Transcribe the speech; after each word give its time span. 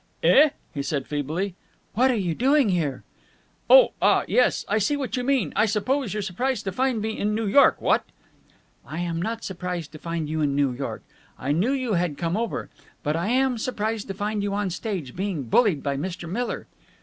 "Eh?" 0.23 0.49
he 0.73 0.81
said 0.81 1.05
feebly. 1.05 1.53
"What 1.93 2.09
are 2.09 2.15
you 2.17 2.33
doing 2.33 2.69
here?" 2.69 3.03
"Oh, 3.69 3.89
ah, 4.01 4.23
yes! 4.27 4.65
I 4.67 4.79
see 4.79 4.97
what 4.97 5.15
you 5.15 5.23
mean! 5.23 5.53
I 5.55 5.67
suppose 5.67 6.11
you're 6.11 6.23
surprised 6.23 6.63
to 6.65 6.71
find 6.71 6.99
me 7.03 7.19
in 7.19 7.35
New 7.35 7.45
York, 7.45 7.79
what?" 7.79 8.03
"I'm 8.83 9.21
not 9.21 9.43
surprised 9.43 9.91
to 9.91 9.99
find 9.99 10.27
you 10.27 10.41
in 10.41 10.55
New 10.55 10.71
York. 10.71 11.03
I 11.37 11.51
knew 11.51 11.71
you 11.71 11.93
had 11.93 12.17
come 12.17 12.35
over. 12.35 12.71
But 13.03 13.15
I 13.15 13.27
am 13.27 13.59
surprised 13.59 14.07
to 14.07 14.15
find 14.15 14.41
you 14.41 14.55
on 14.55 14.69
the 14.69 14.71
stage, 14.73 15.15
being 15.15 15.43
bullied 15.43 15.83
by 15.83 15.97
Mr. 15.97 16.27
Miller." 16.27 16.65